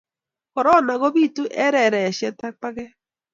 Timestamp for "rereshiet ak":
1.75-2.55